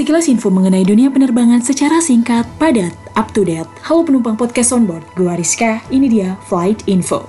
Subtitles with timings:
[0.00, 3.68] Sekilas info mengenai dunia penerbangan secara singkat, padat, up to date.
[3.84, 7.28] Halo penumpang podcast on board, gue Rizka, ini dia Flight Info.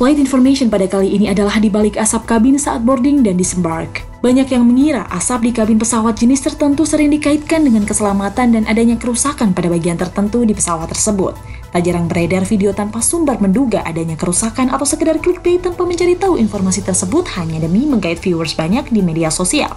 [0.00, 4.08] Flight information pada kali ini adalah di balik asap kabin saat boarding dan disembark.
[4.24, 8.96] Banyak yang mengira asap di kabin pesawat jenis tertentu sering dikaitkan dengan keselamatan dan adanya
[8.96, 11.36] kerusakan pada bagian tertentu di pesawat tersebut.
[11.68, 16.40] Tak jarang beredar video tanpa sumber menduga adanya kerusakan atau sekedar clickbait tanpa mencari tahu
[16.40, 19.76] informasi tersebut hanya demi menggait viewers banyak di media sosial.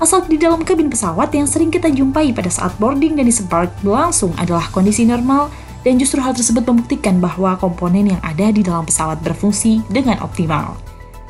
[0.00, 4.32] Asal di dalam kabin pesawat yang sering kita jumpai pada saat boarding dan disembark berlangsung
[4.38, 5.52] adalah kondisi normal
[5.82, 10.78] dan justru hal tersebut membuktikan bahwa komponen yang ada di dalam pesawat berfungsi dengan optimal.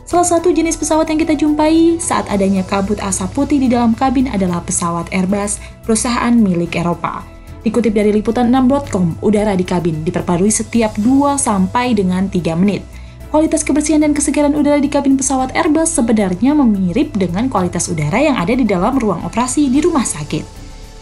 [0.09, 4.25] Salah satu jenis pesawat yang kita jumpai saat adanya kabut asap putih di dalam kabin
[4.31, 7.38] adalah pesawat Airbus, perusahaan milik Eropa.
[7.69, 12.81] Dikutip dari liputan 6.com, udara di kabin diperbarui setiap 2 sampai dengan 3 menit.
[13.29, 18.41] Kualitas kebersihan dan kesegaran udara di kabin pesawat Airbus sebenarnya mirip dengan kualitas udara yang
[18.41, 20.49] ada di dalam ruang operasi di rumah sakit.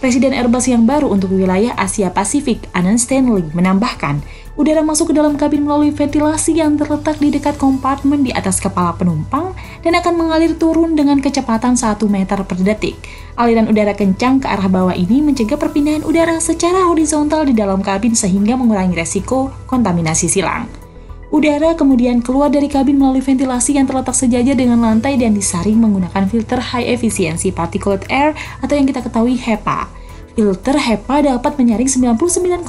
[0.03, 4.27] Presiden Airbus yang baru untuk wilayah Asia Pasifik, Anand Stanley, menambahkan,
[4.57, 8.97] udara masuk ke dalam kabin melalui ventilasi yang terletak di dekat kompartemen di atas kepala
[8.97, 9.53] penumpang
[9.85, 12.97] dan akan mengalir turun dengan kecepatan 1 meter per detik.
[13.37, 18.17] Aliran udara kencang ke arah bawah ini mencegah perpindahan udara secara horizontal di dalam kabin
[18.17, 20.65] sehingga mengurangi resiko kontaminasi silang.
[21.27, 26.25] Udara kemudian keluar dari kabin melalui ventilasi yang terletak sejajar dengan lantai dan disaring menggunakan
[26.33, 28.33] filter high efficiency particulate air
[28.65, 29.96] atau yang kita ketahui HEPA.
[30.37, 32.69] Filter HEPA dapat menyaring 99,95%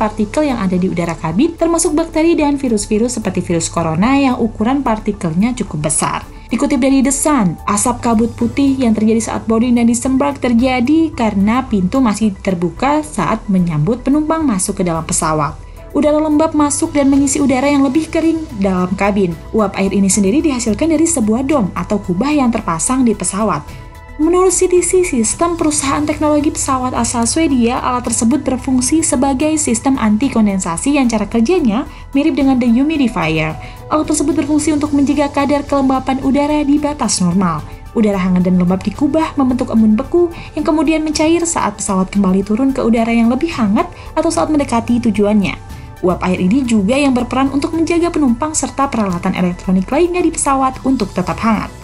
[0.00, 4.80] partikel yang ada di udara kabin, termasuk bakteri dan virus-virus seperti virus corona yang ukuran
[4.80, 6.24] partikelnya cukup besar.
[6.48, 11.68] Dikutip dari The Sun, asap kabut putih yang terjadi saat boarding dan disembark terjadi karena
[11.68, 15.52] pintu masih terbuka saat menyambut penumpang masuk ke dalam pesawat.
[15.92, 19.36] Udara lembab masuk dan mengisi udara yang lebih kering dalam kabin.
[19.52, 23.89] Uap air ini sendiri dihasilkan dari sebuah dom atau kubah yang terpasang di pesawat.
[24.20, 31.00] Menurut CTC Sistem, perusahaan teknologi pesawat asal Swedia, alat tersebut berfungsi sebagai sistem anti kondensasi
[31.00, 33.56] yang cara kerjanya mirip dengan dehumidifier.
[33.88, 37.64] Alat tersebut berfungsi untuk menjaga kadar kelembapan udara di batas normal.
[37.96, 42.76] Udara hangat dan lembab dikubah membentuk embun beku yang kemudian mencair saat pesawat kembali turun
[42.76, 45.56] ke udara yang lebih hangat atau saat mendekati tujuannya.
[46.04, 50.76] Uap air ini juga yang berperan untuk menjaga penumpang serta peralatan elektronik lainnya di pesawat
[50.84, 51.79] untuk tetap hangat.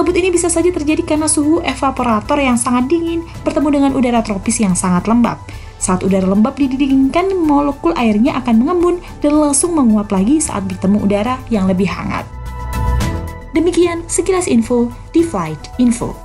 [0.00, 4.56] Kabut ini bisa saja terjadi karena suhu evaporator yang sangat dingin bertemu dengan udara tropis
[4.56, 5.36] yang sangat lembab.
[5.76, 11.36] Saat udara lembab didinginkan, molekul airnya akan mengembun dan langsung menguap lagi saat bertemu udara
[11.52, 12.24] yang lebih hangat.
[13.52, 16.16] Demikian sekilas info di Flight Info.